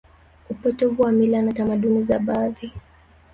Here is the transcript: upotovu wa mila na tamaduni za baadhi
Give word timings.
upotovu 0.49 1.01
wa 1.03 1.11
mila 1.11 1.41
na 1.41 1.53
tamaduni 1.53 2.03
za 2.03 2.19
baadhi 2.19 2.73